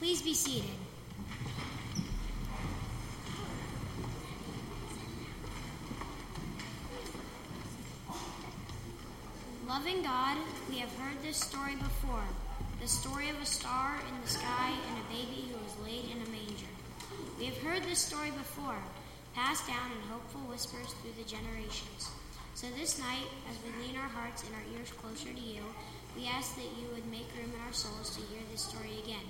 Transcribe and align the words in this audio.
Please 0.00 0.22
be 0.22 0.32
seated. 0.32 0.64
Loving 9.68 10.02
God, 10.02 10.38
we 10.70 10.78
have 10.78 10.88
heard 10.96 11.22
this 11.22 11.36
story 11.36 11.76
before 11.76 12.24
the 12.80 12.88
story 12.88 13.28
of 13.28 13.38
a 13.42 13.44
star 13.44 13.96
in 14.08 14.22
the 14.22 14.26
sky 14.26 14.72
and 14.88 14.98
a 15.04 15.08
baby 15.12 15.52
who 15.52 15.58
was 15.62 15.76
laid 15.84 16.06
in 16.10 16.16
a 16.22 16.30
manger. 16.30 16.72
We 17.38 17.44
have 17.44 17.58
heard 17.58 17.82
this 17.82 17.98
story 17.98 18.30
before, 18.30 18.80
passed 19.34 19.66
down 19.68 19.92
in 19.92 20.08
hopeful 20.08 20.40
whispers 20.48 20.94
through 20.94 21.12
the 21.22 21.28
generations. 21.28 22.08
So 22.54 22.68
this 22.78 22.98
night, 22.98 23.28
as 23.50 23.56
we 23.62 23.84
lean 23.84 23.98
our 23.98 24.08
hearts 24.08 24.44
and 24.44 24.54
our 24.54 24.78
ears 24.78 24.90
closer 24.92 25.28
to 25.28 25.40
you, 25.40 25.60
we 26.16 26.26
ask 26.26 26.56
that 26.56 26.72
you 26.80 26.88
would 26.94 27.04
make 27.10 27.28
room 27.36 27.52
in 27.54 27.60
our 27.66 27.74
souls 27.74 28.16
to 28.16 28.22
hear 28.32 28.40
this 28.50 28.62
story 28.62 28.96
again. 29.04 29.28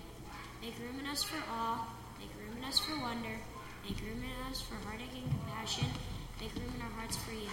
Make 0.62 0.78
room 0.78 1.00
in 1.00 1.06
us 1.06 1.22
for 1.22 1.38
awe, 1.50 1.86
make 2.18 2.28
room 2.38 2.58
in 2.58 2.64
us 2.64 2.78
for 2.78 2.98
wonder, 3.00 3.36
make 3.82 3.98
room 4.00 4.22
in 4.22 4.50
us 4.50 4.60
for 4.60 4.74
heartache 4.86 5.08
and 5.14 5.30
compassion, 5.30 5.86
make 6.40 6.54
room 6.54 6.72
in 6.76 6.82
our 6.82 6.90
hearts 7.00 7.16
for 7.16 7.32
you. 7.32 7.48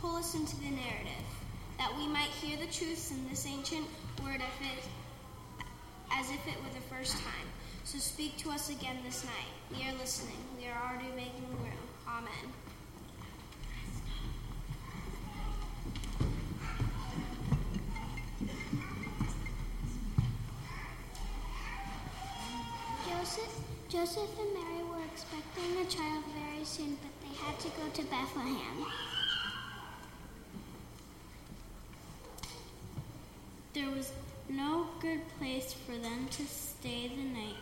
Pull 0.00 0.16
us 0.16 0.34
into 0.34 0.56
the 0.56 0.70
narrative, 0.70 1.28
that 1.76 1.94
we 1.98 2.06
might 2.06 2.30
hear 2.40 2.56
the 2.56 2.72
truths 2.72 3.10
in 3.10 3.28
this 3.28 3.46
ancient 3.46 3.86
word 4.24 4.40
as 6.10 6.30
if 6.30 6.46
it 6.46 6.56
were 6.64 6.74
the 6.74 6.94
first 6.94 7.12
time. 7.12 7.48
So 7.84 7.98
speak 7.98 8.36
to 8.38 8.50
us 8.50 8.70
again 8.70 8.96
this 9.04 9.24
night. 9.24 9.52
We 9.70 9.86
are 9.88 9.94
listening. 9.98 10.36
We 10.58 10.68
are 10.68 10.90
already 10.90 11.08
making 11.14 11.48
room. 11.60 11.84
Amen. 12.06 12.52
Joseph, 23.88 24.38
and 24.38 24.52
Mary 24.52 24.82
were 24.82 25.02
expecting 25.10 25.78
a 25.80 25.84
child 25.88 26.22
very 26.36 26.62
soon, 26.62 26.98
but 27.00 27.10
they 27.22 27.34
had 27.42 27.58
to 27.58 27.68
go 27.68 27.88
to 27.88 28.02
Bethlehem. 28.10 28.86
There 33.72 33.90
was 33.90 34.12
no 34.50 34.88
good 35.00 35.22
place 35.38 35.72
for 35.72 35.92
them 35.92 36.28
to 36.32 36.44
stay 36.44 37.08
the 37.08 37.22
night, 37.22 37.56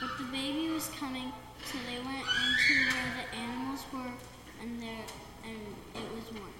but 0.00 0.10
the 0.18 0.24
baby 0.32 0.70
was 0.70 0.88
coming, 0.98 1.32
so 1.64 1.78
they 1.86 1.98
went 1.98 2.18
into 2.18 2.92
where 2.92 3.14
the 3.14 3.38
animals 3.38 3.84
were, 3.92 4.12
and 4.62 4.82
there 4.82 5.06
and 5.44 5.56
it 5.94 6.14
was 6.16 6.32
warm. 6.32 6.59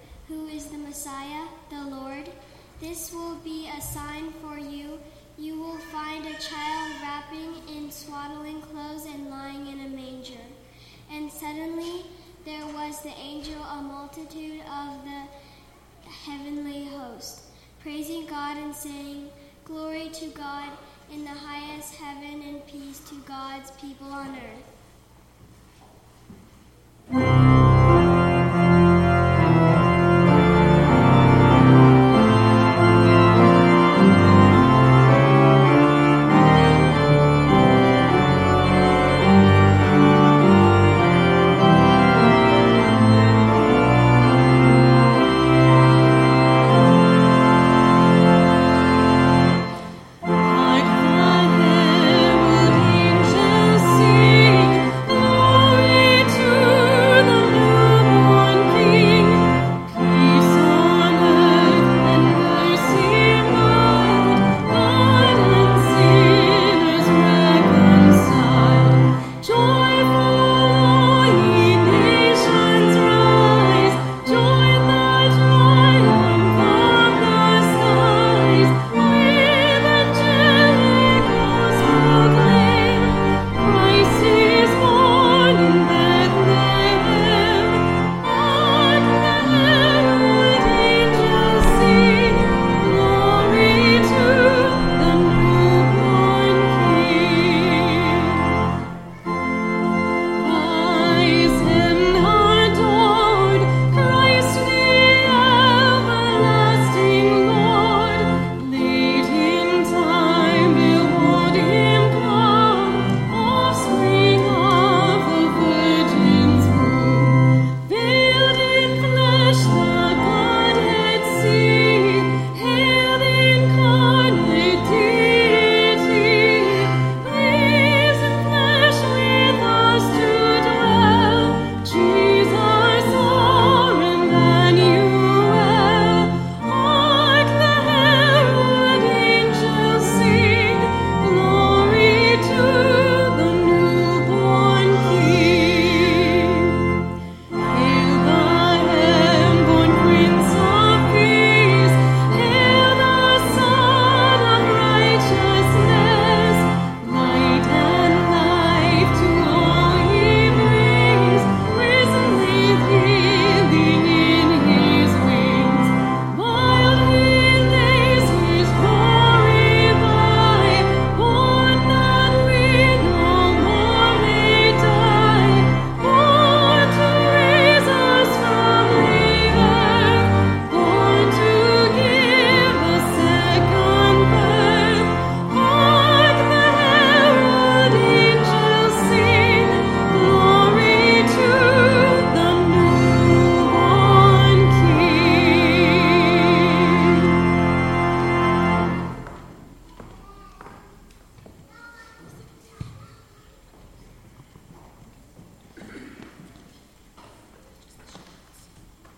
who 0.31 0.47
is 0.47 0.67
the 0.67 0.77
Messiah, 0.77 1.43
the 1.69 1.83
Lord. 1.83 2.29
This 2.79 3.11
will 3.11 3.35
be 3.43 3.69
a 3.69 3.81
sign 3.81 4.31
for 4.41 4.57
you. 4.57 4.97
You 5.37 5.59
will 5.59 5.77
find 5.77 6.25
a 6.25 6.39
child 6.39 6.93
wrapping 7.01 7.53
in 7.67 7.91
swaddling 7.91 8.61
clothes 8.61 9.05
and 9.05 9.29
lying 9.29 9.67
in 9.67 9.85
a 9.85 9.89
manger. 9.89 10.45
And 11.11 11.29
suddenly 11.29 12.05
there 12.45 12.65
was 12.67 13.01
the 13.01 13.13
angel, 13.19 13.61
a 13.61 13.81
multitude 13.81 14.61
of 14.61 15.03
the 15.03 16.09
heavenly 16.09 16.85
host, 16.85 17.41
praising 17.81 18.25
God 18.25 18.55
and 18.55 18.73
saying, 18.73 19.27
Glory 19.65 20.09
to 20.13 20.27
God 20.27 20.69
in 21.11 21.25
the 21.25 21.29
highest 21.29 21.95
heaven 21.95 22.41
and 22.41 22.65
peace 22.67 22.99
to 23.09 23.15
God's 23.27 23.71
people 23.71 24.07
on 24.07 24.29
earth. 24.29 24.80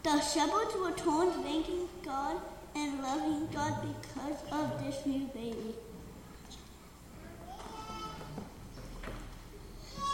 The 0.03 0.19
shepherds 0.19 0.75
were 0.75 0.91
torn, 0.91 1.31
thanking 1.43 1.87
God 2.03 2.35
and 2.75 3.01
loving 3.01 3.47
God 3.53 3.73
because 3.81 4.37
of 4.51 4.83
this 4.83 5.05
new 5.05 5.27
baby. 5.27 5.75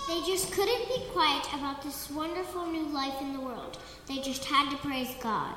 They 0.07 0.21
just 0.21 0.51
couldn't 0.51 0.87
be 0.87 1.05
quiet 1.11 1.43
about 1.55 1.81
this 1.81 2.09
wonderful 2.11 2.67
new 2.67 2.87
life 2.89 3.19
in 3.19 3.33
the 3.33 3.39
world. 3.39 3.79
They 4.07 4.19
just 4.19 4.45
had 4.45 4.69
to 4.69 4.77
praise 4.77 5.15
God. 5.21 5.55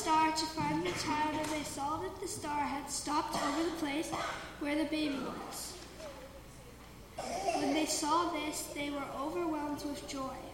Star 0.00 0.32
to 0.32 0.46
find 0.46 0.82
the 0.82 0.92
child, 0.92 1.34
and 1.34 1.50
they 1.50 1.62
saw 1.62 1.98
that 1.98 2.20
the 2.22 2.26
star 2.26 2.62
had 2.62 2.90
stopped 2.90 3.36
over 3.36 3.64
the 3.64 3.76
place 3.76 4.10
where 4.60 4.74
the 4.74 4.84
baby 4.84 5.18
was. 5.18 5.74
When 7.56 7.74
they 7.74 7.84
saw 7.84 8.30
this, 8.32 8.62
they 8.74 8.88
were 8.88 9.04
overwhelmed 9.20 9.84
with 9.84 10.08
joy. 10.08 10.49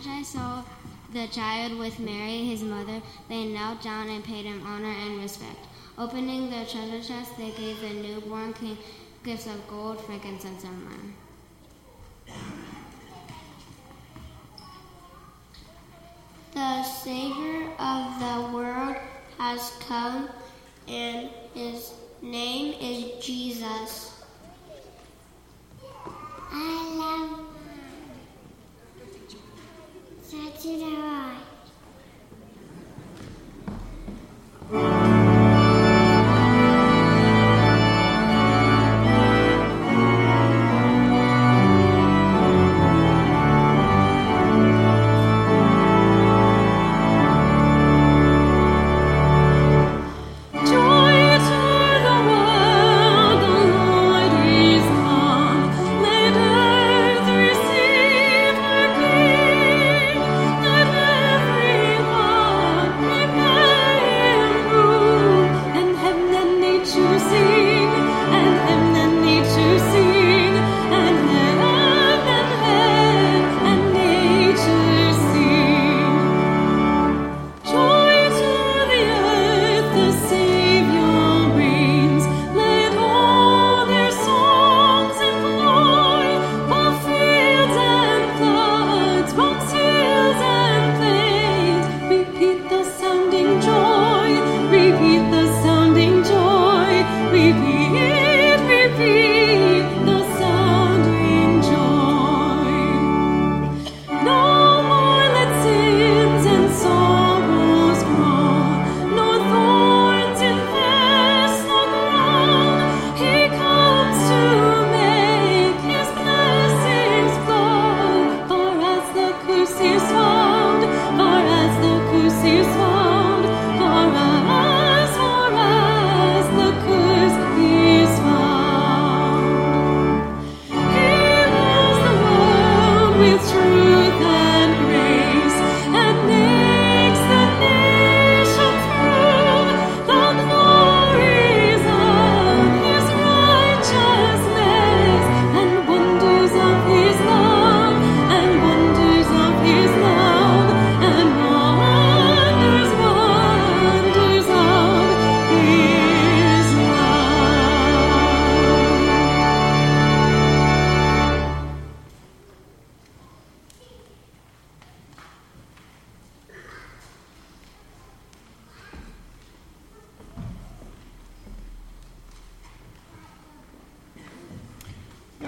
Magi 0.00 0.22
saw 0.22 0.62
the 1.12 1.26
child 1.26 1.78
with 1.78 2.00
Mary, 2.00 2.46
his 2.46 2.62
mother, 2.62 3.02
they 3.28 3.44
knelt 3.44 3.82
down 3.82 4.08
and 4.08 4.24
paid 4.24 4.46
him 4.46 4.66
honor 4.66 4.88
and 4.88 5.20
respect. 5.20 5.58
Opening 5.98 6.48
their 6.48 6.64
treasure 6.64 7.02
chest, 7.02 7.36
they 7.36 7.50
gave 7.50 7.78
the 7.82 7.90
newborn 7.90 8.54
king 8.54 8.78
gifts 9.22 9.46
of 9.46 9.68
gold, 9.68 10.00
frankincense, 10.00 10.64
and 10.64 10.84
myrrh. 10.84 11.12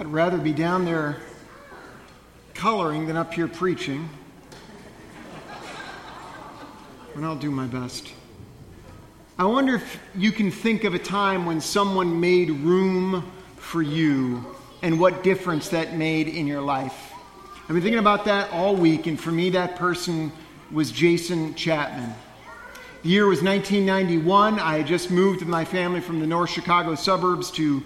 I'd 0.02 0.08
rather 0.08 0.38
be 0.38 0.52
down 0.52 0.84
there 0.84 1.18
coloring 2.54 3.06
than 3.06 3.16
up 3.16 3.32
here 3.32 3.46
preaching. 3.46 4.10
And 7.14 7.24
I'll 7.24 7.36
do 7.36 7.52
my 7.52 7.68
best. 7.68 8.08
I 9.38 9.44
wonder 9.44 9.76
if 9.76 10.00
you 10.16 10.32
can 10.32 10.50
think 10.50 10.82
of 10.82 10.94
a 10.94 10.98
time 10.98 11.46
when 11.46 11.60
someone 11.60 12.18
made 12.18 12.50
room 12.50 13.30
for 13.58 13.80
you 13.80 14.44
and 14.82 14.98
what 14.98 15.22
difference 15.22 15.68
that 15.68 15.96
made 15.96 16.26
in 16.26 16.48
your 16.48 16.62
life. 16.62 17.12
I've 17.62 17.68
been 17.68 17.80
thinking 17.80 18.00
about 18.00 18.24
that 18.24 18.50
all 18.50 18.74
week, 18.74 19.06
and 19.06 19.20
for 19.20 19.30
me, 19.30 19.50
that 19.50 19.76
person 19.76 20.32
was 20.72 20.90
Jason 20.90 21.54
Chapman. 21.54 22.12
The 23.04 23.08
year 23.08 23.28
was 23.28 23.40
1991. 23.40 24.58
I 24.58 24.78
had 24.78 24.86
just 24.88 25.12
moved 25.12 25.38
with 25.38 25.48
my 25.48 25.64
family 25.64 26.00
from 26.00 26.18
the 26.18 26.26
North 26.26 26.50
Chicago 26.50 26.96
suburbs 26.96 27.52
to 27.52 27.84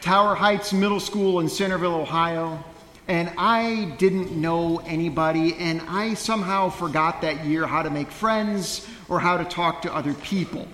Tower 0.00 0.36
Heights 0.36 0.72
Middle 0.72 1.00
School 1.00 1.40
in 1.40 1.48
Centerville, 1.48 1.96
Ohio. 1.96 2.62
And 3.08 3.32
I 3.36 3.94
didn't 3.98 4.36
know 4.36 4.78
anybody, 4.86 5.54
and 5.54 5.80
I 5.88 6.14
somehow 6.14 6.68
forgot 6.68 7.22
that 7.22 7.44
year 7.44 7.66
how 7.66 7.82
to 7.82 7.90
make 7.90 8.10
friends 8.10 8.86
or 9.08 9.18
how 9.18 9.38
to 9.38 9.44
talk 9.44 9.82
to 9.82 9.94
other 9.94 10.14
people. 10.14 10.68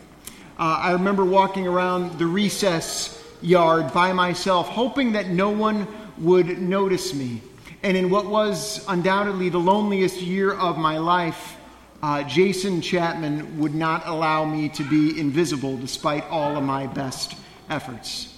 Uh, 0.58 0.78
I 0.82 0.92
remember 0.92 1.24
walking 1.24 1.66
around 1.66 2.18
the 2.18 2.26
recess 2.26 3.22
yard 3.40 3.94
by 3.94 4.12
myself, 4.12 4.68
hoping 4.68 5.12
that 5.12 5.28
no 5.28 5.48
one 5.50 5.86
would 6.18 6.60
notice 6.60 7.14
me. 7.14 7.40
And 7.82 7.96
in 7.96 8.10
what 8.10 8.26
was 8.26 8.84
undoubtedly 8.88 9.48
the 9.48 9.58
loneliest 9.58 10.20
year 10.20 10.52
of 10.52 10.76
my 10.76 10.98
life, 10.98 11.56
uh, 12.02 12.24
Jason 12.24 12.82
Chapman 12.82 13.58
would 13.58 13.74
not 13.74 14.06
allow 14.06 14.44
me 14.44 14.68
to 14.70 14.82
be 14.84 15.18
invisible 15.18 15.78
despite 15.78 16.28
all 16.28 16.56
of 16.56 16.64
my 16.64 16.88
best 16.88 17.36
efforts. 17.70 18.33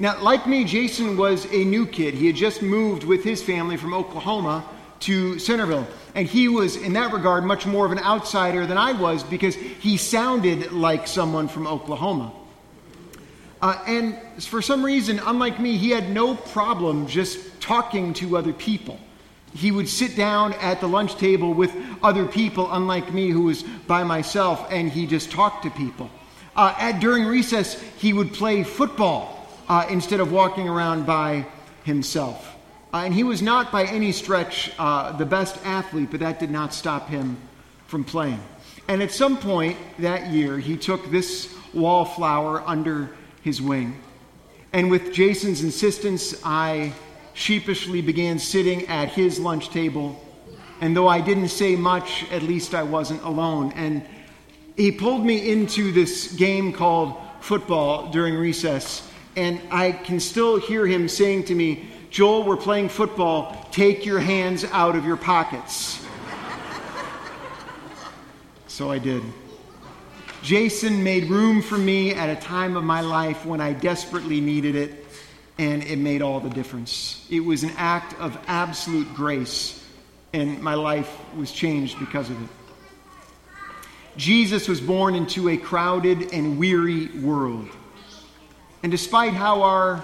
Now, 0.00 0.18
like 0.18 0.46
me, 0.46 0.64
Jason 0.64 1.18
was 1.18 1.44
a 1.52 1.62
new 1.62 1.86
kid. 1.86 2.14
He 2.14 2.26
had 2.26 2.34
just 2.34 2.62
moved 2.62 3.04
with 3.04 3.22
his 3.22 3.42
family 3.42 3.76
from 3.76 3.92
Oklahoma 3.92 4.64
to 5.00 5.38
Centerville. 5.38 5.86
And 6.14 6.26
he 6.26 6.48
was, 6.48 6.76
in 6.76 6.94
that 6.94 7.12
regard, 7.12 7.44
much 7.44 7.66
more 7.66 7.84
of 7.84 7.92
an 7.92 7.98
outsider 7.98 8.66
than 8.66 8.78
I 8.78 8.92
was 8.92 9.22
because 9.22 9.54
he 9.54 9.98
sounded 9.98 10.72
like 10.72 11.06
someone 11.06 11.48
from 11.48 11.66
Oklahoma. 11.66 12.32
Uh, 13.60 13.78
and 13.86 14.18
for 14.42 14.62
some 14.62 14.82
reason, 14.82 15.20
unlike 15.26 15.60
me, 15.60 15.76
he 15.76 15.90
had 15.90 16.08
no 16.08 16.34
problem 16.34 17.06
just 17.06 17.60
talking 17.60 18.14
to 18.14 18.38
other 18.38 18.54
people. 18.54 18.98
He 19.52 19.70
would 19.70 19.86
sit 19.88 20.16
down 20.16 20.54
at 20.54 20.80
the 20.80 20.88
lunch 20.88 21.16
table 21.16 21.52
with 21.52 21.76
other 22.02 22.24
people, 22.24 22.72
unlike 22.72 23.12
me, 23.12 23.28
who 23.28 23.42
was 23.42 23.64
by 23.86 24.04
myself, 24.04 24.66
and 24.70 24.90
he 24.90 25.06
just 25.06 25.30
talked 25.30 25.64
to 25.64 25.70
people. 25.70 26.08
Uh, 26.56 26.74
at, 26.78 27.00
during 27.00 27.26
recess, 27.26 27.78
he 27.98 28.14
would 28.14 28.32
play 28.32 28.62
football 28.62 29.36
uh, 29.70 29.86
instead 29.88 30.18
of 30.18 30.32
walking 30.32 30.68
around 30.68 31.06
by 31.06 31.46
himself. 31.84 32.56
Uh, 32.92 33.02
and 33.04 33.14
he 33.14 33.22
was 33.22 33.40
not 33.40 33.70
by 33.70 33.84
any 33.84 34.10
stretch 34.10 34.72
uh, 34.80 35.12
the 35.16 35.24
best 35.24 35.64
athlete, 35.64 36.08
but 36.10 36.18
that 36.18 36.40
did 36.40 36.50
not 36.50 36.74
stop 36.74 37.08
him 37.08 37.36
from 37.86 38.02
playing. 38.02 38.40
And 38.88 39.00
at 39.00 39.12
some 39.12 39.38
point 39.38 39.78
that 40.00 40.26
year, 40.26 40.58
he 40.58 40.76
took 40.76 41.08
this 41.12 41.54
wallflower 41.72 42.62
under 42.66 43.10
his 43.42 43.62
wing. 43.62 44.00
And 44.72 44.90
with 44.90 45.12
Jason's 45.12 45.62
insistence, 45.62 46.34
I 46.44 46.92
sheepishly 47.34 48.02
began 48.02 48.40
sitting 48.40 48.88
at 48.88 49.10
his 49.10 49.38
lunch 49.38 49.70
table. 49.70 50.20
And 50.80 50.96
though 50.96 51.06
I 51.06 51.20
didn't 51.20 51.50
say 51.50 51.76
much, 51.76 52.24
at 52.32 52.42
least 52.42 52.74
I 52.74 52.82
wasn't 52.82 53.22
alone. 53.22 53.72
And 53.76 54.04
he 54.76 54.90
pulled 54.90 55.24
me 55.24 55.48
into 55.48 55.92
this 55.92 56.32
game 56.32 56.72
called 56.72 57.14
football 57.40 58.10
during 58.10 58.34
recess. 58.34 59.06
And 59.36 59.60
I 59.70 59.92
can 59.92 60.20
still 60.20 60.58
hear 60.58 60.86
him 60.86 61.08
saying 61.08 61.44
to 61.44 61.54
me, 61.54 61.88
Joel, 62.10 62.44
we're 62.44 62.56
playing 62.56 62.88
football. 62.88 63.68
Take 63.70 64.04
your 64.04 64.18
hands 64.18 64.64
out 64.64 64.96
of 64.96 65.04
your 65.04 65.16
pockets. 65.16 66.04
so 68.66 68.90
I 68.90 68.98
did. 68.98 69.22
Jason 70.42 71.04
made 71.04 71.24
room 71.24 71.60
for 71.60 71.76
me 71.76 72.14
at 72.14 72.30
a 72.30 72.40
time 72.40 72.76
of 72.76 72.82
my 72.82 73.02
life 73.02 73.44
when 73.44 73.60
I 73.60 73.74
desperately 73.74 74.40
needed 74.40 74.74
it, 74.74 75.06
and 75.58 75.84
it 75.84 75.98
made 75.98 76.22
all 76.22 76.40
the 76.40 76.48
difference. 76.48 77.26
It 77.30 77.40
was 77.40 77.62
an 77.62 77.72
act 77.76 78.18
of 78.18 78.38
absolute 78.46 79.12
grace, 79.14 79.86
and 80.32 80.60
my 80.62 80.74
life 80.74 81.14
was 81.36 81.52
changed 81.52 81.98
because 81.98 82.30
of 82.30 82.42
it. 82.42 82.48
Jesus 84.16 84.66
was 84.66 84.80
born 84.80 85.14
into 85.14 85.50
a 85.50 85.56
crowded 85.56 86.32
and 86.32 86.58
weary 86.58 87.08
world. 87.20 87.68
And 88.82 88.90
despite 88.90 89.34
how 89.34 89.62
our 89.62 90.02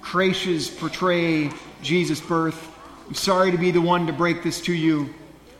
creches 0.00 0.68
portray 0.68 1.50
Jesus' 1.82 2.20
birth, 2.20 2.70
I'm 3.06 3.14
sorry 3.14 3.50
to 3.50 3.58
be 3.58 3.70
the 3.70 3.80
one 3.80 4.06
to 4.06 4.12
break 4.12 4.42
this 4.42 4.60
to 4.62 4.72
you, 4.72 5.14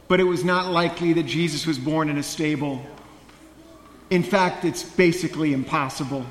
but 0.09 0.21
it 0.21 0.25
was 0.25 0.45
not 0.45 0.71
likely 0.71 1.13
that 1.15 1.25
Jesus 1.25 1.67
was 1.67 1.79
born 1.79 2.09
in 2.09 2.19
a 2.19 2.23
stable 2.23 2.83
in 4.11 4.23
fact, 4.23 4.65
it's 4.65 4.83
basically 4.83 5.53
impossible. 5.53 6.25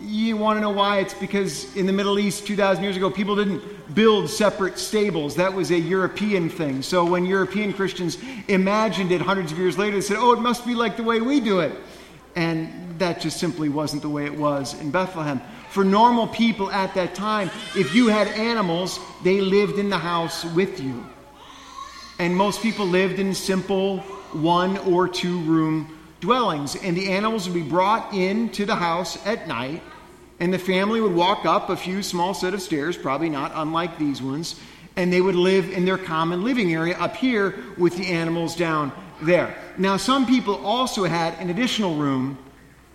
You 0.00 0.36
want 0.36 0.56
to 0.56 0.60
know 0.60 0.70
why? 0.70 0.98
It's 0.98 1.14
because 1.14 1.76
in 1.76 1.86
the 1.86 1.92
Middle 1.92 2.18
East 2.18 2.46
2,000 2.46 2.82
years 2.82 2.96
ago, 2.96 3.10
people 3.10 3.36
didn't 3.36 3.94
build 3.94 4.28
separate 4.28 4.78
stables. 4.78 5.36
That 5.36 5.52
was 5.52 5.70
a 5.70 5.78
European 5.78 6.48
thing. 6.48 6.82
So 6.82 7.04
when 7.04 7.24
European 7.24 7.72
Christians 7.72 8.18
imagined 8.48 9.12
it 9.12 9.20
hundreds 9.20 9.52
of 9.52 9.58
years 9.58 9.78
later, 9.78 9.96
they 9.96 10.00
said, 10.00 10.16
oh, 10.18 10.32
it 10.32 10.40
must 10.40 10.66
be 10.66 10.74
like 10.74 10.96
the 10.96 11.02
way 11.02 11.20
we 11.20 11.40
do 11.40 11.60
it. 11.60 11.72
And 12.34 12.98
that 12.98 13.20
just 13.20 13.38
simply 13.38 13.68
wasn't 13.68 14.02
the 14.02 14.08
way 14.08 14.24
it 14.24 14.36
was 14.36 14.78
in 14.80 14.90
Bethlehem. 14.90 15.40
For 15.70 15.84
normal 15.84 16.26
people 16.28 16.70
at 16.70 16.94
that 16.94 17.14
time, 17.14 17.50
if 17.76 17.94
you 17.94 18.08
had 18.08 18.28
animals, 18.28 18.98
they 19.24 19.40
lived 19.40 19.78
in 19.78 19.90
the 19.90 19.98
house 19.98 20.44
with 20.44 20.80
you. 20.80 21.06
And 22.18 22.36
most 22.36 22.62
people 22.62 22.86
lived 22.86 23.18
in 23.18 23.34
simple 23.34 23.98
one 24.32 24.78
or 24.78 25.08
two 25.08 25.40
room 25.40 25.98
dwellings, 26.20 26.76
and 26.76 26.96
the 26.96 27.10
animals 27.10 27.48
would 27.48 27.54
be 27.54 27.68
brought 27.68 28.14
into 28.14 28.64
the 28.64 28.76
house 28.76 29.18
at 29.26 29.48
night, 29.48 29.82
and 30.38 30.54
the 30.54 30.58
family 30.58 31.00
would 31.00 31.14
walk 31.14 31.44
up 31.44 31.68
a 31.68 31.76
few 31.76 32.02
small 32.02 32.32
set 32.32 32.54
of 32.54 32.62
stairs, 32.62 32.96
probably 32.96 33.28
not 33.28 33.52
unlike 33.54 33.98
these 33.98 34.22
ones, 34.22 34.58
and 34.96 35.12
they 35.12 35.20
would 35.20 35.34
live 35.34 35.70
in 35.70 35.84
their 35.84 35.98
common 35.98 36.44
living 36.44 36.72
area 36.72 36.96
up 36.98 37.16
here 37.16 37.56
with 37.76 37.96
the 37.96 38.06
animals 38.06 38.54
down 38.54 38.92
there. 39.20 39.56
Now, 39.76 39.96
some 39.96 40.26
people 40.26 40.64
also 40.64 41.04
had 41.04 41.38
an 41.38 41.50
additional 41.50 41.96
room, 41.96 42.38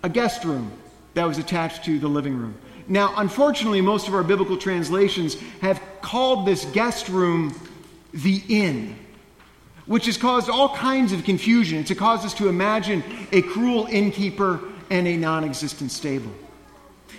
a 0.02 0.08
guest 0.08 0.44
room, 0.44 0.72
that 1.14 1.24
was 1.24 1.38
attached 1.38 1.84
to 1.84 1.98
the 1.98 2.08
living 2.08 2.36
room. 2.36 2.56
Now, 2.86 3.14
unfortunately, 3.16 3.80
most 3.80 4.08
of 4.08 4.14
our 4.14 4.22
biblical 4.22 4.56
translations 4.56 5.38
have 5.60 5.80
called 6.00 6.46
this 6.46 6.64
guest 6.66 7.08
room 7.08 7.58
the 8.12 8.42
inn 8.48 8.96
which 9.88 10.04
has 10.04 10.18
caused 10.18 10.48
all 10.48 10.76
kinds 10.76 11.12
of 11.12 11.24
confusion. 11.24 11.78
It's 11.78 11.92
caused 11.94 12.24
us 12.24 12.34
to 12.34 12.48
imagine 12.48 13.02
a 13.32 13.42
cruel 13.42 13.86
innkeeper 13.86 14.60
and 14.90 15.08
a 15.08 15.16
non 15.16 15.44
existent 15.44 15.90
stable. 15.90 16.30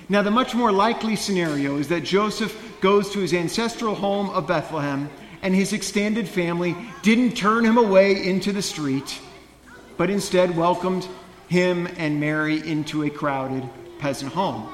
Now, 0.07 0.21
the 0.21 0.31
much 0.31 0.55
more 0.55 0.71
likely 0.71 1.15
scenario 1.15 1.77
is 1.77 1.88
that 1.89 2.03
Joseph 2.03 2.79
goes 2.79 3.12
to 3.12 3.19
his 3.19 3.33
ancestral 3.33 3.95
home 3.95 4.29
of 4.29 4.47
Bethlehem, 4.47 5.09
and 5.41 5.56
his 5.56 5.73
extended 5.73 6.28
family 6.28 6.75
didn't 7.02 7.36
turn 7.36 7.65
him 7.65 7.78
away 7.78 8.25
into 8.25 8.52
the 8.52 8.62
street, 8.62 9.19
but 9.97 10.10
instead 10.10 10.56
welcomed 10.56 11.08
him 11.47 11.88
and 11.97 12.19
Mary 12.19 12.67
into 12.67 13.04
a 13.04 13.10
crowded 13.10 13.67
peasant 13.99 14.32
home. 14.32 14.69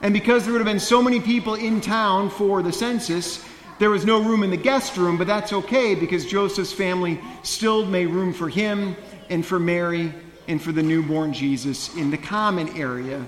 And 0.00 0.12
because 0.12 0.44
there 0.44 0.52
would 0.52 0.60
have 0.60 0.66
been 0.66 0.80
so 0.80 1.02
many 1.02 1.20
people 1.20 1.54
in 1.54 1.80
town 1.80 2.28
for 2.30 2.62
the 2.62 2.72
census, 2.72 3.44
there 3.78 3.90
was 3.90 4.04
no 4.04 4.22
room 4.22 4.42
in 4.42 4.50
the 4.50 4.56
guest 4.56 4.96
room, 4.96 5.16
but 5.16 5.26
that's 5.26 5.52
okay 5.52 5.94
because 5.94 6.26
Joseph's 6.26 6.72
family 6.72 7.20
still 7.42 7.84
made 7.86 8.06
room 8.06 8.32
for 8.32 8.48
him 8.48 8.96
and 9.30 9.44
for 9.44 9.58
Mary 9.58 10.12
and 10.48 10.60
for 10.60 10.72
the 10.72 10.82
newborn 10.82 11.32
Jesus 11.32 11.94
in 11.96 12.10
the 12.10 12.18
common 12.18 12.68
area, 12.76 13.26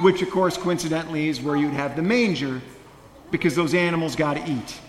which, 0.00 0.22
of 0.22 0.30
course, 0.30 0.56
coincidentally 0.56 1.28
is 1.28 1.40
where 1.40 1.56
you'd 1.56 1.72
have 1.72 1.96
the 1.96 2.02
manger 2.02 2.60
because 3.30 3.54
those 3.54 3.74
animals 3.74 4.16
got 4.16 4.34
to 4.34 4.50
eat. 4.50 4.80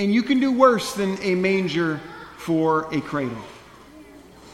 And 0.00 0.14
you 0.14 0.22
can 0.22 0.40
do 0.40 0.50
worse 0.50 0.94
than 0.94 1.20
a 1.20 1.34
manger 1.34 2.00
for 2.38 2.88
a 2.90 3.02
cradle. 3.02 3.36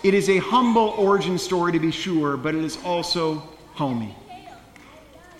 It 0.02 0.12
is 0.12 0.28
a 0.28 0.38
humble 0.38 0.88
origin 0.98 1.38
story 1.38 1.70
to 1.70 1.78
be 1.78 1.92
sure, 1.92 2.36
but 2.36 2.56
it 2.56 2.64
is 2.64 2.76
also 2.84 3.44
homey. 3.74 4.12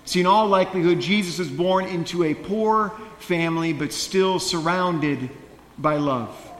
See, 0.05 0.21
in 0.21 0.27
all 0.27 0.47
likelihood, 0.47 1.01
Jesus 1.01 1.40
was 1.40 1.51
born 1.51 1.87
into 1.87 2.23
a 2.23 2.35
poor 2.35 2.92
family, 3.19 3.73
but 3.73 3.92
still 3.92 4.38
surrounded 4.38 5.29
by 5.77 5.97
love. 5.97 6.53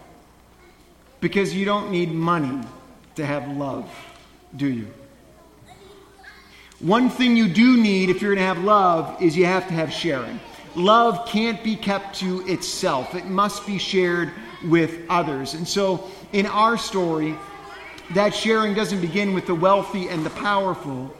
Because 1.21 1.55
you 1.55 1.65
don't 1.65 1.93
need 1.93 2.11
money 2.11 2.67
to 3.15 3.25
have 3.25 3.47
love, 3.57 3.89
do 4.57 4.67
you? 4.67 4.89
One 6.81 7.11
thing 7.11 7.37
you 7.37 7.49
do 7.49 7.81
need 7.81 8.11
if 8.11 8.21
you're 8.21 8.35
going 8.35 8.45
to 8.45 8.55
have 8.55 8.65
love 8.65 9.23
is 9.23 9.37
you 9.37 9.47
have 9.47 9.69
to 9.69 9.75
have 9.75 9.93
sharing. 9.93 10.41
Love 10.77 11.27
can't 11.27 11.65
be 11.65 11.75
kept 11.75 12.17
to 12.21 12.47
itself, 12.47 13.15
it 13.15 13.27
must 13.27 13.67
be 13.67 13.79
shared 13.79 14.33
with 14.65 15.01
others. 15.09 15.55
And 15.55 15.67
so, 15.67 16.09
in 16.33 16.47
our 16.47 16.77
story, 16.77 17.35
that 18.15 18.35
sharing 18.35 18.75
doesn't 18.75 19.01
begin 19.01 19.35
with 19.35 19.47
the 19.47 19.55
wealthy 19.55 20.09
and 20.09 20.25
the 20.25 20.31
powerful, 20.31 21.15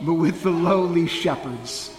but 0.00 0.14
with 0.14 0.42
the 0.42 0.50
lowly 0.50 1.06
shepherds. 1.06 1.94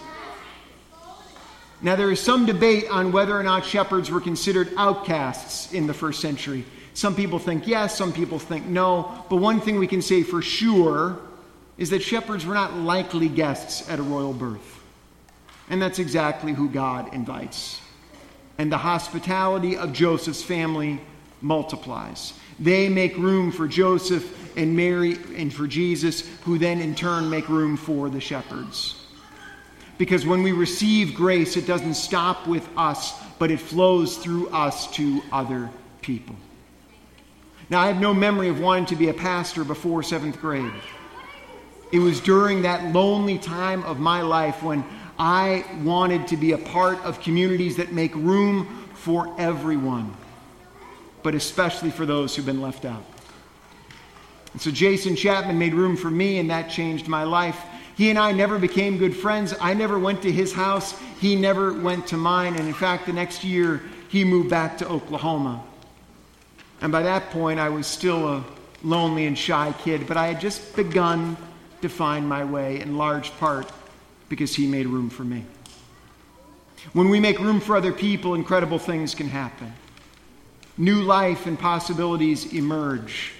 Now, 1.82 1.94
there 1.94 2.10
is 2.10 2.20
some 2.20 2.46
debate 2.46 2.88
on 2.90 3.12
whether 3.12 3.38
or 3.38 3.42
not 3.42 3.64
shepherds 3.64 4.10
were 4.10 4.20
considered 4.20 4.72
outcasts 4.76 5.72
in 5.72 5.86
the 5.86 5.94
first 5.94 6.20
century. 6.20 6.64
Some 6.94 7.14
people 7.14 7.38
think 7.38 7.66
yes, 7.66 7.96
some 7.96 8.12
people 8.12 8.38
think 8.38 8.66
no. 8.66 9.24
But 9.28 9.36
one 9.36 9.60
thing 9.60 9.78
we 9.78 9.86
can 9.86 10.00
say 10.00 10.22
for 10.22 10.40
sure 10.40 11.18
is 11.76 11.90
that 11.90 12.02
shepherds 12.02 12.46
were 12.46 12.54
not 12.54 12.74
likely 12.74 13.28
guests 13.28 13.88
at 13.90 13.98
a 13.98 14.02
royal 14.02 14.32
birth. 14.32 14.75
And 15.68 15.82
that's 15.82 15.98
exactly 15.98 16.52
who 16.52 16.68
God 16.68 17.12
invites. 17.12 17.80
And 18.58 18.70
the 18.70 18.78
hospitality 18.78 19.76
of 19.76 19.92
Joseph's 19.92 20.42
family 20.42 21.00
multiplies. 21.40 22.32
They 22.58 22.88
make 22.88 23.16
room 23.16 23.52
for 23.52 23.68
Joseph 23.68 24.56
and 24.56 24.74
Mary 24.74 25.18
and 25.36 25.52
for 25.52 25.66
Jesus, 25.66 26.26
who 26.44 26.58
then 26.58 26.80
in 26.80 26.94
turn 26.94 27.28
make 27.28 27.48
room 27.48 27.76
for 27.76 28.08
the 28.08 28.20
shepherds. 28.20 29.02
Because 29.98 30.26
when 30.26 30.42
we 30.42 30.52
receive 30.52 31.14
grace, 31.14 31.56
it 31.56 31.66
doesn't 31.66 31.94
stop 31.94 32.46
with 32.46 32.66
us, 32.76 33.14
but 33.38 33.50
it 33.50 33.60
flows 33.60 34.16
through 34.16 34.48
us 34.48 34.90
to 34.92 35.22
other 35.32 35.70
people. 36.00 36.36
Now, 37.68 37.80
I 37.80 37.88
have 37.88 38.00
no 38.00 38.14
memory 38.14 38.48
of 38.48 38.60
wanting 38.60 38.86
to 38.86 38.96
be 38.96 39.08
a 39.08 39.14
pastor 39.14 39.64
before 39.64 40.02
seventh 40.02 40.40
grade. 40.40 40.72
It 41.92 41.98
was 41.98 42.20
during 42.20 42.62
that 42.62 42.92
lonely 42.92 43.38
time 43.38 43.82
of 43.84 43.98
my 43.98 44.22
life 44.22 44.62
when 44.62 44.84
I 45.18 45.64
wanted 45.82 46.28
to 46.28 46.36
be 46.36 46.52
a 46.52 46.58
part 46.58 46.98
of 47.04 47.20
communities 47.20 47.76
that 47.76 47.92
make 47.92 48.14
room 48.14 48.88
for 48.94 49.34
everyone, 49.38 50.14
but 51.22 51.34
especially 51.34 51.90
for 51.90 52.04
those 52.04 52.36
who've 52.36 52.44
been 52.44 52.60
left 52.60 52.84
out. 52.84 53.02
And 54.52 54.60
so 54.60 54.70
Jason 54.70 55.16
Chapman 55.16 55.58
made 55.58 55.74
room 55.74 55.96
for 55.96 56.10
me, 56.10 56.38
and 56.38 56.50
that 56.50 56.70
changed 56.70 57.08
my 57.08 57.24
life. 57.24 57.60
He 57.96 58.10
and 58.10 58.18
I 58.18 58.32
never 58.32 58.58
became 58.58 58.98
good 58.98 59.16
friends. 59.16 59.54
I 59.60 59.74
never 59.74 59.98
went 59.98 60.22
to 60.22 60.32
his 60.32 60.52
house. 60.52 60.98
He 61.20 61.34
never 61.34 61.72
went 61.72 62.06
to 62.08 62.16
mine. 62.16 62.56
And 62.56 62.66
in 62.66 62.74
fact, 62.74 63.06
the 63.06 63.12
next 63.12 63.42
year, 63.42 63.82
he 64.08 64.24
moved 64.24 64.50
back 64.50 64.78
to 64.78 64.88
Oklahoma. 64.88 65.62
And 66.82 66.92
by 66.92 67.02
that 67.02 67.30
point, 67.30 67.58
I 67.58 67.70
was 67.70 67.86
still 67.86 68.28
a 68.28 68.44
lonely 68.82 69.26
and 69.26 69.36
shy 69.36 69.74
kid, 69.78 70.06
but 70.06 70.18
I 70.18 70.26
had 70.26 70.40
just 70.40 70.76
begun 70.76 71.38
to 71.80 71.88
find 71.88 72.28
my 72.28 72.44
way 72.44 72.80
in 72.80 72.98
large 72.98 73.30
part 73.38 73.70
because 74.28 74.54
he 74.54 74.66
made 74.66 74.86
room 74.86 75.10
for 75.10 75.24
me. 75.24 75.44
When 76.92 77.08
we 77.08 77.20
make 77.20 77.38
room 77.38 77.60
for 77.60 77.76
other 77.76 77.92
people, 77.92 78.34
incredible 78.34 78.78
things 78.78 79.14
can 79.14 79.28
happen. 79.28 79.72
New 80.78 81.02
life 81.02 81.46
and 81.46 81.58
possibilities 81.58 82.52
emerge. 82.52 83.32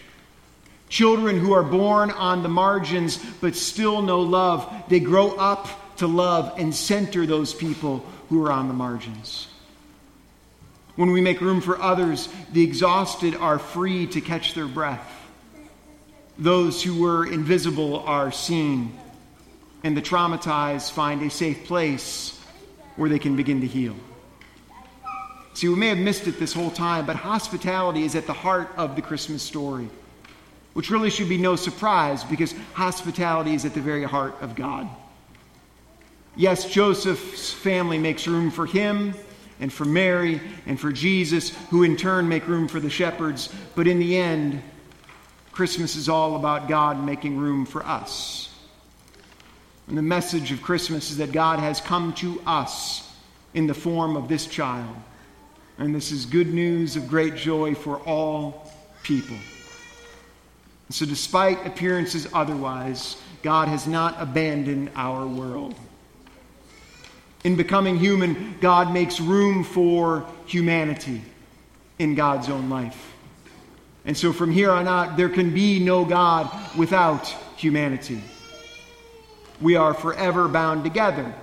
Children 0.89 1.39
who 1.39 1.53
are 1.53 1.63
born 1.63 2.11
on 2.11 2.43
the 2.43 2.49
margins 2.49 3.19
but 3.41 3.57
still 3.57 4.03
know 4.03 4.21
love, 4.21 4.73
they 4.89 5.01
grow 5.01 5.33
up 5.33 5.97
to 5.97 6.07
love 6.07 6.55
and 6.59 6.75
center 6.75 7.27
those 7.27 7.53
people 7.53 8.05
who 8.29 8.45
are 8.45 8.53
on 8.53 8.69
the 8.69 8.75
margins. 8.75 9.49
When 10.95 11.11
we 11.11 11.21
make 11.21 11.41
room 11.41 11.61
for 11.61 11.81
others, 11.81 12.29
the 12.53 12.63
exhausted 12.63 13.35
are 13.37 13.59
free 13.59 14.07
to 14.09 14.21
catch 14.21 14.55
their 14.55 14.67
breath. 14.67 15.13
Those 16.39 16.83
who 16.83 17.01
were 17.01 17.27
invisible 17.27 18.01
are 18.01 18.33
seen, 18.33 18.99
and 19.87 19.97
the 19.97 20.03
traumatized 20.03 20.91
find 20.91 21.23
a 21.23 21.31
safe 21.31 21.65
place 21.65 22.39
where 22.97 23.09
they 23.09 23.19
can 23.19 23.37
begin 23.37 23.61
to 23.61 23.67
heal. 23.67 23.95
See, 25.55 25.69
we 25.69 25.77
may 25.77 25.89
have 25.89 25.99
missed 25.99 26.27
it 26.27 26.39
this 26.39 26.53
whole 26.53 26.71
time, 26.71 27.07
but 27.07 27.17
hospitality 27.17 28.03
is 28.03 28.15
at 28.15 28.27
the 28.27 28.33
heart 28.33 28.69
of 28.77 28.97
the 28.97 29.03
Christmas 29.03 29.43
story 29.43 29.89
which 30.77 30.91
really 30.91 31.09
should 31.09 31.31
be 31.31 31.39
no 31.39 31.57
surprise 31.57 32.23
because 32.23 32.55
hospitality 32.75 33.55
is 33.55 33.65
at 33.65 33.73
the 33.73 33.81
very 33.81 34.05
heart 34.05 34.35
of 34.43 34.55
God. 34.55 34.87
Yes, 36.37 36.71
Joseph's 36.71 37.51
family 37.51 37.97
makes 37.97 38.27
room 38.27 38.51
for 38.51 38.67
him, 38.67 39.15
and 39.59 39.73
for 39.73 39.87
Mary 39.87 40.39
and 40.67 40.79
for 40.79 40.93
Jesus, 40.93 41.49
who 41.71 41.83
in 41.83 41.97
turn 41.97 42.29
make 42.29 42.47
room 42.47 42.69
for 42.69 42.79
the 42.79 42.91
shepherds. 42.91 43.49
But 43.75 43.87
in 43.87 43.99
the 43.99 44.19
end, 44.19 44.63
Christmas 45.51 45.97
is 45.97 46.11
all 46.11 46.37
about 46.37 46.69
God 46.69 47.03
making 47.03 47.39
room 47.39 47.65
for 47.65 47.83
us. 47.83 48.55
And 49.89 49.97
the 49.97 50.03
message 50.03 50.51
of 50.53 50.63
Christmas 50.63 51.11
is 51.11 51.19
that 51.19 51.33
God 51.33 51.59
has 51.59 51.81
come 51.81 52.13
to 52.15 52.41
us 52.47 53.09
in 53.55 53.67
the 53.67 53.75
form 53.75 54.17
of 54.17 54.29
this 54.29 54.47
child. 54.47 54.97
And 55.79 55.95
this 55.95 56.11
is 56.11 56.27
good 56.27 56.53
news 56.53 56.97
of 56.97 57.09
great 57.09 57.37
joy 57.37 57.75
for 57.75 57.99
all 58.01 58.73
people. 59.03 59.37
So, 60.91 61.05
despite 61.05 61.67
appearances 61.67 62.29
otherwise, 62.33 63.17
God 63.43 63.69
has 63.69 63.87
not 63.87 64.15
abandoned 64.19 64.91
our 64.95 65.27
world. 65.27 65.75
In 67.45 67.57
becoming 67.57 67.99
human, 67.99 68.57
God 68.61 68.93
makes 68.93 69.21
room 69.21 69.65
for 69.65 70.27
humanity 70.47 71.23
in 71.99 72.15
God's 72.15 72.49
own 72.49 72.71
life. 72.71 73.15
And 74.05 74.17
so, 74.17 74.33
from 74.33 74.53
here 74.53 74.71
on 74.71 74.87
out, 74.87 75.17
there 75.17 75.29
can 75.29 75.53
be 75.53 75.81
no 75.81 76.05
God 76.05 76.49
without 76.77 77.27
humanity. 77.57 78.23
We 79.61 79.77
are 79.77 79.95
forever 79.95 80.49
bound 80.49 80.85
together 80.85 81.35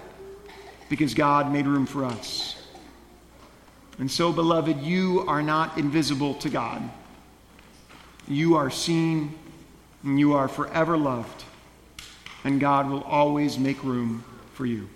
because 0.90 1.14
God 1.14 1.52
made 1.52 1.66
room 1.66 1.86
for 1.86 2.06
us. 2.06 2.56
And 4.00 4.10
so, 4.10 4.32
beloved, 4.32 4.82
you 4.82 5.24
are 5.28 5.42
not 5.42 5.78
invisible 5.78 6.34
to 6.36 6.50
God. 6.50 6.82
You 8.28 8.56
are 8.56 8.70
seen 8.70 9.36
and 10.04 10.20
you 10.20 10.34
are 10.34 10.48
forever 10.48 10.98
loved, 10.98 11.44
and 12.44 12.60
God 12.60 12.90
will 12.90 13.04
always 13.04 13.58
make 13.58 13.84
room 13.84 14.24
for 14.54 14.66
you. 14.66 14.90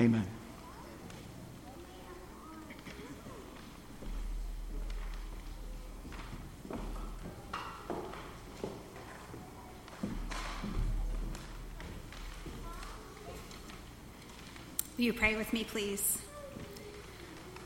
Amen. 0.00 0.26
Will 15.02 15.06
you 15.06 15.12
pray 15.14 15.34
with 15.34 15.52
me, 15.52 15.64
please? 15.64 16.18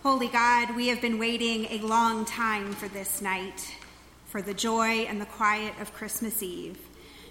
Holy 0.03 0.29
God, 0.29 0.75
we 0.75 0.89
have 0.89 1.03
been 1.03 1.19
waiting 1.19 1.67
a 1.67 1.81
long 1.81 2.25
time 2.25 2.73
for 2.73 2.89
this 2.89 3.21
night, 3.21 3.75
for 4.25 4.41
the 4.41 4.55
joy 4.55 5.05
and 5.05 5.21
the 5.21 5.27
quiet 5.27 5.75
of 5.79 5.93
Christmas 5.93 6.43
Eve, 6.43 6.79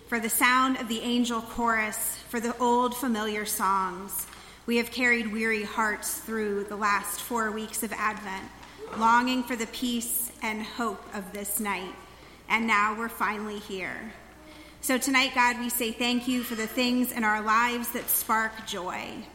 for 0.06 0.20
the 0.20 0.30
sound 0.30 0.78
of 0.78 0.90
the 0.90 1.00
angel 1.00 1.42
chorus, 1.42 2.18
for 2.30 2.40
the 2.40 2.56
old 2.60 2.96
familiar 2.96 3.48
songs. 3.48 4.28
We 4.68 4.78
have 4.78 4.92
carried 4.92 5.34
weary 5.34 5.64
hearts 5.64 6.20
through 6.20 6.66
the 6.66 6.76
last 6.76 7.22
four 7.22 7.50
weeks 7.50 7.82
of 7.82 7.92
Advent, 7.92 8.48
longing 9.00 9.42
for 9.42 9.56
the 9.56 9.66
peace 9.66 10.32
and 10.44 10.62
hope 10.62 11.04
of 11.16 11.34
this 11.34 11.60
night. 11.60 11.96
And 12.48 12.68
now 12.68 12.96
we're 12.96 13.10
finally 13.10 13.58
here. 13.58 14.14
So 14.82 15.00
tonight, 15.00 15.32
God, 15.34 15.58
we 15.58 15.70
say 15.70 15.92
thank 15.92 16.28
you 16.28 16.44
for 16.44 16.54
the 16.54 16.68
things 16.68 17.12
in 17.12 17.24
our 17.24 17.42
lives 17.42 17.90
that 17.94 18.08
spark 18.08 18.68
joy. 18.68 19.26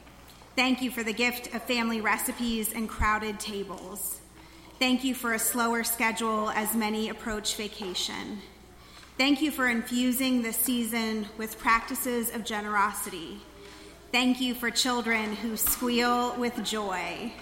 Thank 0.57 0.83
you 0.83 0.91
for 0.91 1.03
the 1.03 1.13
gift 1.13 1.55
of 1.55 1.63
family 1.63 2.01
recipes 2.01 2.73
and 2.73 2.89
crowded 2.89 3.39
tables. 3.39 4.21
Thank 4.79 5.05
you 5.05 5.15
for 5.15 5.35
a 5.35 5.39
slower 5.39 5.85
schedule 5.85 6.51
as 6.51 6.75
many 6.75 7.09
approach 7.09 7.55
vacation. 7.55 8.41
Thank 9.17 9.41
you 9.43 9.51
for 9.51 9.69
infusing 9.69 10.43
this 10.43 10.57
season 10.57 11.27
with 11.39 11.59
practices 11.59 12.35
of 12.35 12.45
generosity. 12.45 13.39
Thank 14.11 14.41
you 14.41 14.55
for 14.55 14.71
children 14.71 15.37
who 15.37 15.57
squeal 15.57 16.35
with 16.37 16.65
joy 16.65 17.33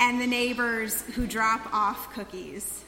and 0.00 0.20
the 0.20 0.26
neighbors 0.26 1.02
who 1.14 1.26
drop 1.28 1.72
off 1.72 2.12
cookies. 2.12 2.82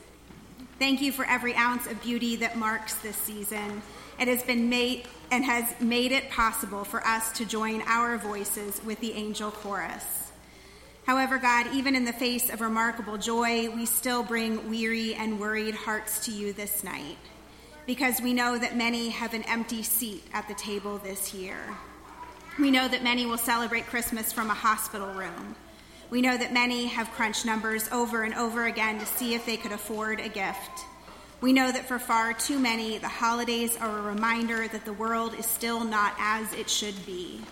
Thank 0.81 1.01
you 1.01 1.13
for 1.13 1.25
every 1.27 1.55
ounce 1.55 1.87
of 1.87 2.03
beauty 2.03 2.35
that 2.37 2.57
marks 2.57 2.95
this 2.97 3.17
season. 3.17 3.83
It 4.19 4.29
has 4.29 4.43
been 4.43 4.69
made 4.69 5.07
and 5.31 5.45
has 5.45 5.75
made 5.81 6.13
it 6.13 6.31
possible 6.31 6.85
for 6.85 7.05
us 7.07 7.33
to 7.33 7.45
join 7.45 7.83
our 7.83 8.17
voices 8.19 8.81
with 8.85 9.01
the 9.01 9.13
angel 9.13 9.51
chorus. 9.51 10.33
However, 11.07 11.39
God, 11.39 11.75
even 11.75 11.95
in 11.95 12.05
the 12.05 12.13
face 12.13 12.51
of 12.51 12.61
remarkable 12.61 13.19
joy, 13.19 13.69
we 13.69 13.85
still 13.85 14.23
bring 14.23 14.71
weary 14.71 15.15
and 15.15 15.39
worried 15.39 15.75
hearts 15.75 16.25
to 16.27 16.33
you 16.33 16.53
this 16.53 16.83
night 16.83 17.19
because 17.87 18.21
we 18.21 18.33
know 18.33 18.57
that 18.57 18.77
many 18.77 19.11
have 19.11 19.35
an 19.35 19.43
empty 19.43 19.83
seat 19.83 20.25
at 20.33 20.49
the 20.49 20.55
table 20.55 20.99
this 20.99 21.35
year. 21.35 21.59
We 22.59 22.71
know 22.71 22.89
that 22.89 23.03
many 23.03 23.27
will 23.27 23.37
celebrate 23.37 23.87
Christmas 23.87 24.33
from 24.33 24.49
a 24.49 24.55
hospital 24.55 25.09
room. 25.09 25.57
We 26.09 26.23
know 26.23 26.37
that 26.37 26.53
many 26.53 26.87
have 26.87 27.11
crunched 27.11 27.45
numbers 27.45 27.89
over 27.91 28.23
and 28.23 28.35
over 28.35 28.67
again 28.67 28.99
to 29.01 29.07
see 29.07 29.35
if 29.35 29.45
they 29.45 29.57
could 29.57 29.73
afford 29.73 30.21
a 30.21 30.29
gift. 30.29 30.85
We 31.45 31.53
know 31.53 31.71
that 31.71 31.85
for 31.85 31.99
far 31.99 32.33
too 32.33 32.59
many, 32.59 32.97
the 32.97 33.07
holidays 33.07 33.77
are 33.77 33.99
a 33.99 34.01
reminder 34.01 34.67
that 34.67 34.87
the 34.87 34.95
world 34.95 35.35
is 35.35 35.45
still 35.45 35.85
not 35.85 36.15
as 36.19 36.51
it 36.55 36.71
should 36.71 36.95
be. 37.05 37.43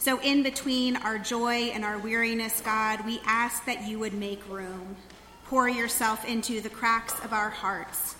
So, 0.00 0.20
in 0.22 0.42
between 0.42 0.96
our 0.96 1.18
joy 1.18 1.70
and 1.72 1.84
our 1.84 1.98
weariness, 1.98 2.60
God, 2.62 3.06
we 3.06 3.20
ask 3.24 3.64
that 3.66 3.86
you 3.86 4.00
would 4.00 4.14
make 4.14 4.42
room. 4.48 4.96
Pour 5.44 5.68
yourself 5.68 6.24
into 6.24 6.60
the 6.60 6.68
cracks 6.68 7.14
of 7.24 7.32
our 7.32 7.48
hearts. 7.48 8.16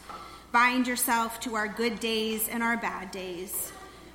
Bind 0.52 0.86
yourself 0.86 1.40
to 1.40 1.56
our 1.56 1.66
good 1.66 1.98
days 1.98 2.48
and 2.48 2.62
our 2.62 2.76
bad 2.76 3.10
days. 3.10 3.72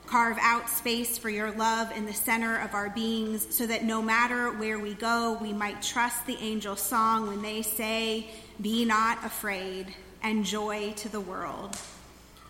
Carve 0.08 0.38
out 0.40 0.70
space 0.70 1.18
for 1.18 1.30
your 1.30 1.52
love 1.52 1.92
in 1.92 2.06
the 2.06 2.14
center 2.14 2.62
of 2.62 2.74
our 2.74 2.90
beings 2.90 3.54
so 3.54 3.68
that 3.68 3.84
no 3.84 4.02
matter 4.02 4.52
where 4.54 4.80
we 4.80 4.94
go, 4.94 5.38
we 5.42 5.52
might 5.52 5.82
trust 5.82 6.26
the 6.26 6.38
angel 6.38 6.78
song 6.78 7.28
when 7.28 7.42
they 7.42 7.62
say, 7.62 8.30
Be 8.62 8.86
not 8.86 9.22
afraid, 9.26 9.94
and 10.24 10.46
joy 10.46 10.94
to 10.94 11.10
the 11.10 11.20
world. 11.20 11.78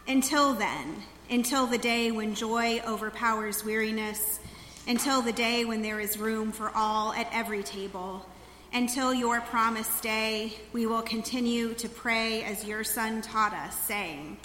Until 0.07 0.53
then, 0.53 1.03
until 1.29 1.65
the 1.65 1.77
day 1.77 2.11
when 2.11 2.35
joy 2.35 2.81
overpowers 2.87 3.65
weariness, 3.65 4.39
until 4.87 5.21
the 5.21 5.31
day 5.31 5.65
when 5.65 5.81
there 5.81 5.99
is 5.99 6.17
room 6.17 6.51
for 6.51 6.71
all 6.75 7.13
at 7.13 7.27
every 7.31 7.63
table, 7.63 8.25
until 8.73 9.13
your 9.13 9.41
promised 9.41 10.03
day, 10.03 10.53
we 10.71 10.85
will 10.85 11.01
continue 11.01 11.73
to 11.75 11.87
pray 11.87 12.43
as 12.43 12.65
your 12.65 12.83
Son 12.83 13.21
taught 13.21 13.53
us, 13.53 13.77
saying, 13.81 14.37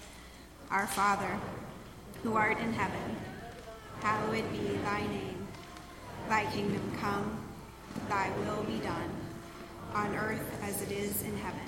Our 0.71 0.87
Father, 0.87 1.39
who 2.23 2.35
art 2.35 2.59
in 2.59 2.73
heaven, 2.73 3.17
hallowed 4.01 4.51
be 4.53 4.77
thy 4.85 5.01
name. 5.01 5.47
Thy 6.29 6.45
kingdom 6.53 6.93
come, 7.01 7.43
thy 8.09 8.31
will 8.41 8.63
be 8.65 8.79
done, 8.79 9.11
on 9.95 10.15
earth 10.15 10.61
as 10.63 10.83
it 10.83 10.93
is 10.93 11.23
in 11.23 11.37
heaven. 11.39 11.68